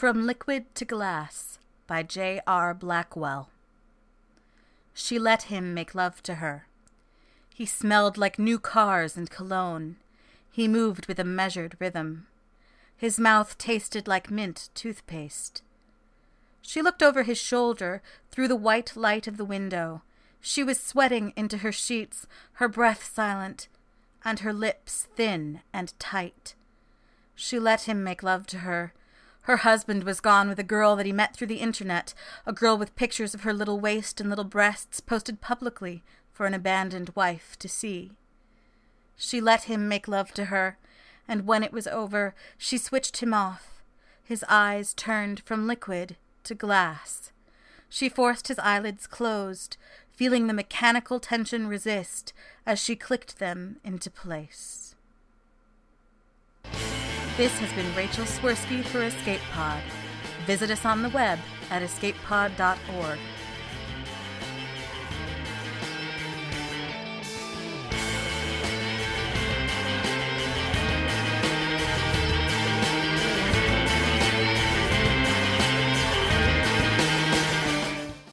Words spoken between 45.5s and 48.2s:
liquid to glass. She